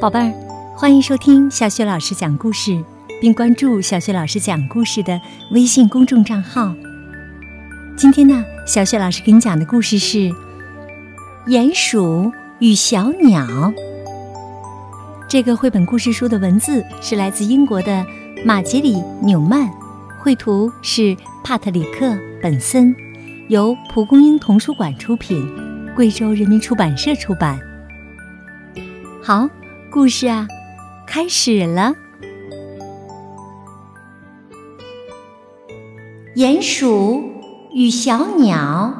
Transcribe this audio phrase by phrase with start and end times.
[0.00, 0.32] 宝贝儿，
[0.76, 2.82] 欢迎收听小雪老师讲故事，
[3.20, 5.18] 并关注小雪老师讲故事的
[5.52, 6.74] 微信公众账号。
[7.96, 10.18] 今天呢，小雪老师给你讲的故事是
[11.46, 13.42] 《鼹鼠与小鸟》。
[15.28, 18.04] 这个绘本故事书的文字是来自英国的
[18.44, 19.70] 马杰里·纽曼，
[20.20, 22.06] 绘图是帕特里克·
[22.42, 22.94] 本森，
[23.48, 25.48] 由蒲公英童书馆出品，
[25.94, 27.58] 贵州人民出版社出版。
[29.22, 29.48] 好，
[29.94, 30.48] 故事啊，
[31.06, 31.94] 开始了。
[36.34, 37.22] 鼹鼠
[37.72, 38.92] 与小鸟。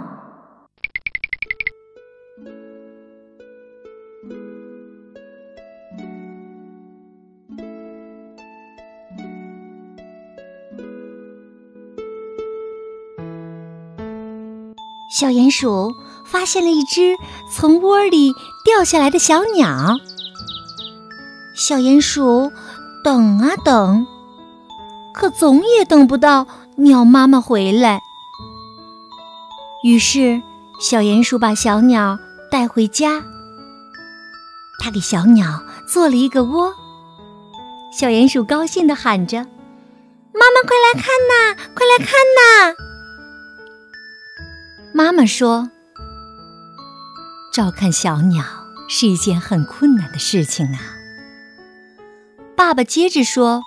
[15.18, 15.92] 小鼹鼠
[16.24, 17.16] 发现了一只
[17.52, 18.32] 从窝里
[18.64, 19.96] 掉下来的小鸟。
[21.54, 22.50] 小鼹鼠
[23.04, 24.04] 等啊等，
[25.14, 28.00] 可总也等不到鸟妈妈回来。
[29.84, 30.42] 于是，
[30.80, 32.18] 小鼹鼠把小鸟
[32.50, 33.22] 带回家。
[34.80, 36.74] 他给小鸟做了一个窝。
[37.96, 39.38] 小鼹鼠高兴地喊着
[40.34, 41.54] ：“妈妈，快来看呐！
[41.72, 42.74] 快来看呐！”
[44.92, 45.70] 妈妈说
[47.54, 48.44] ：“照看小鸟
[48.88, 50.80] 是一件很困难的事情啊。”
[52.74, 53.62] 爸爸接着说：“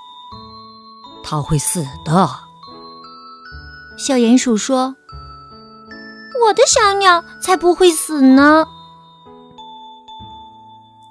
[1.23, 2.29] 他会死的。”
[3.97, 4.97] 小鼹鼠说
[6.43, 8.65] ：“我的小鸟才不会死呢。”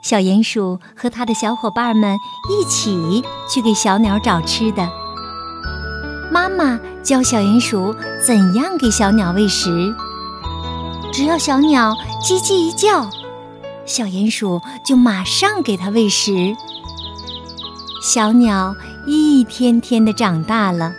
[0.05, 2.19] 小鼹鼠和他的小伙伴们
[2.51, 4.87] 一起去给小鸟找吃的。
[6.31, 9.95] 妈妈教小鼹鼠怎样给小鸟喂食。
[11.15, 13.09] 只要小鸟叽叽一叫，
[13.87, 16.55] 小鼹鼠就马上给它喂食。
[18.09, 20.95] 小鸟一天天的长大了。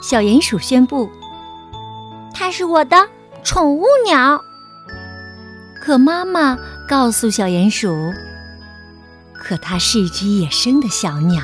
[0.00, 1.10] 小鼹鼠宣布
[2.32, 3.08] ：“它是我的
[3.42, 4.40] 宠物鸟。”
[5.82, 6.56] 可妈妈
[6.86, 8.14] 告诉小鼹鼠
[9.34, 11.42] ：“可它是一只野生的小鸟。”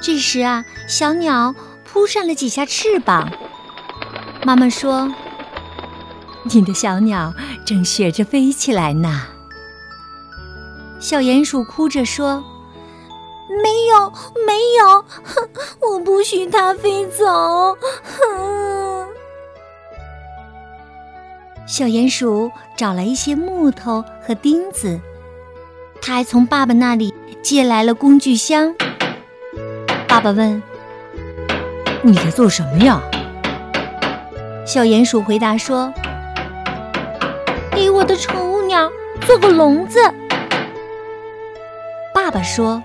[0.00, 1.52] 这时啊，小鸟
[1.84, 3.28] 扑扇了几下翅膀。
[4.44, 5.12] 妈妈说
[6.48, 7.34] ：“你的小鸟
[7.66, 9.26] 正学着飞起来呢。”
[11.00, 12.42] 小鼹鼠哭着说
[13.62, 14.12] ：“没有，
[14.44, 15.48] 没有，哼，
[15.80, 17.24] 我不许它飞走。”
[18.02, 19.06] 哼。
[21.66, 25.00] 小鼹鼠找来一些木头和钉子，
[26.02, 28.74] 他还从爸爸那里借来了工具箱。
[30.08, 30.62] 爸爸问
[32.02, 33.00] ：“你在做什么呀？”
[34.66, 35.92] 小鼹鼠回答说
[37.72, 40.00] ：“给我的宠物鸟做个笼子。”
[42.28, 42.82] 爸爸说：“，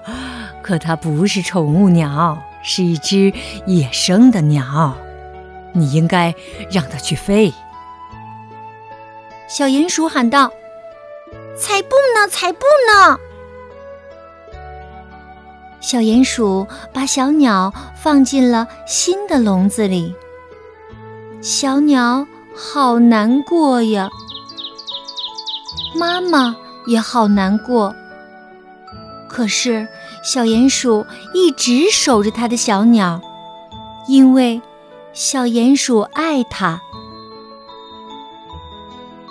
[0.62, 3.32] 可它不是宠物鸟，是一只
[3.64, 4.94] 野生的鸟，
[5.72, 6.34] 你应该
[6.70, 7.50] 让它去飞。”
[9.48, 10.50] 小鼹鼠喊道
[11.56, 13.18] ：“才不呢，才不呢！”
[15.80, 20.14] 小鼹鼠把小鸟放进了新的笼子里。
[21.40, 24.10] 小鸟好难过呀，
[25.98, 26.54] 妈妈
[26.86, 27.94] 也好难过。
[29.34, 29.88] 可是
[30.22, 33.20] 小鼹鼠一直守着它的小鸟，
[34.06, 34.62] 因为
[35.12, 36.80] 小鼹鼠爱它。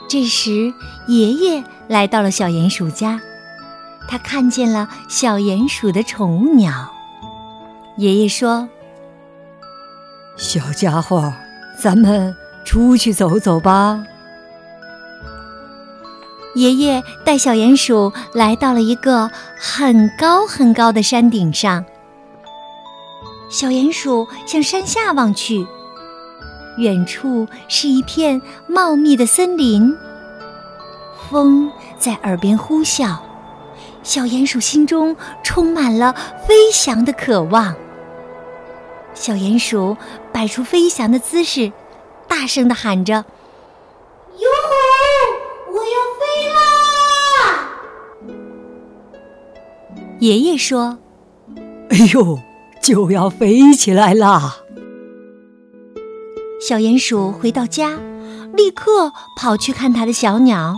[0.09, 0.73] 这时，
[1.07, 3.21] 爷爷来到了小鼹鼠家，
[4.09, 6.91] 他看见了小鼹鼠的宠物鸟。
[7.95, 8.67] 爷爷说
[10.35, 11.33] ：“小家伙。”
[11.81, 14.03] 咱们出去走走吧。
[16.55, 21.83] 爷爷带小鼹鼠来到了一个很高很高的山顶上。
[23.49, 25.65] 小鼹鼠向山下望去，
[26.77, 29.95] 远处是一片茂密的森林。
[31.29, 33.17] 风在耳边呼啸，
[34.03, 36.13] 小鼹鼠心中充满了
[36.47, 37.75] 飞翔的渴望。
[39.15, 39.97] 小鼹鼠
[40.31, 41.71] 摆出飞翔的姿势，
[42.27, 43.25] 大声的喊着
[50.23, 50.99] ：“爷爷说
[51.91, 52.39] ：“哎呦，
[52.81, 54.55] 就要飞起来啦！”
[56.65, 57.99] 小鼹鼠回到家，
[58.53, 60.77] 立刻跑去看它的小鸟。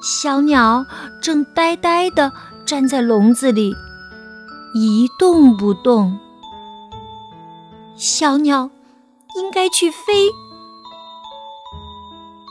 [0.00, 0.86] 小鸟
[1.20, 2.30] 正呆呆的
[2.64, 3.74] 站在笼子里，
[4.76, 6.20] 一动不动。
[7.96, 8.70] 小鸟
[9.34, 10.28] 应该去飞。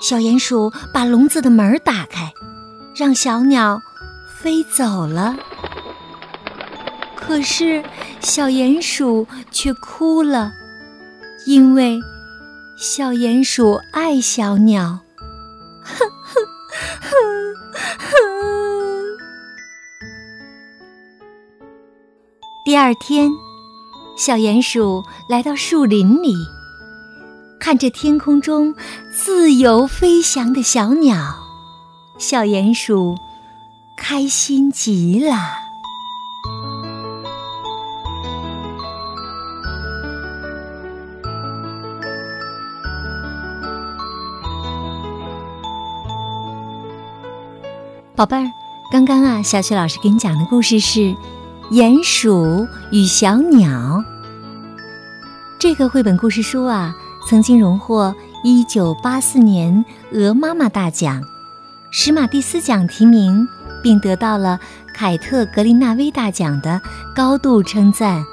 [0.02, 2.34] 小鼹鼠把笼子的门打开，
[2.98, 3.80] 让小鸟
[4.48, 5.36] 飞走了。
[7.18, 7.84] 可是
[8.22, 10.54] 小鼹鼠却哭了，
[11.46, 12.00] 因为
[12.78, 15.00] 小鼹鼠爱小鸟。
[22.64, 23.30] 第二天，
[24.18, 26.34] 小鼹鼠来到树林里。
[27.60, 28.74] 看着天空中
[29.12, 31.36] 自由飞翔的小鸟，
[32.18, 33.14] 小鼹鼠
[33.98, 35.34] 开心极了。
[48.16, 48.46] 宝贝儿，
[48.92, 51.00] 刚刚啊，小雪老师给你讲的故事是
[51.72, 53.70] 《鼹鼠与小鸟》。
[55.60, 56.96] 这个绘本故事书啊。
[57.30, 59.84] 曾经荣获一九八四年
[60.14, 61.22] 鹅妈妈大奖、
[61.90, 63.48] 史马蒂斯奖提名，
[63.82, 64.60] 并得到了
[64.94, 66.82] 凯特格林纳威大奖的
[67.16, 68.24] 高度称赞。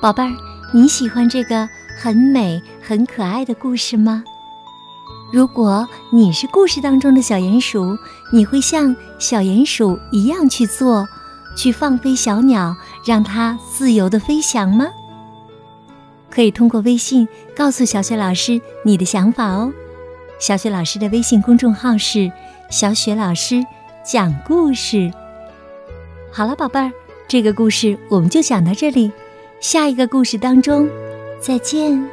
[0.00, 0.30] 宝贝儿，
[0.72, 1.68] 你喜欢这个
[1.98, 4.22] 很美、很可爱的故事吗？
[5.32, 7.96] 如果你是故事当中的小鼹鼠，
[8.30, 11.08] 你会像小鼹鼠一样去做，
[11.56, 12.76] 去放飞小鸟，
[13.06, 14.86] 让它自由的飞翔吗？
[16.28, 17.26] 可以通过微信
[17.56, 19.72] 告诉小雪老师你的想法哦。
[20.42, 22.32] 小雪老师的微信公众号是
[22.68, 23.64] “小雪老师
[24.02, 25.08] 讲故事”。
[26.32, 26.90] 好了，宝贝儿，
[27.28, 29.12] 这个故事我们就讲到这里，
[29.60, 30.88] 下一个故事当中
[31.40, 32.04] 再见。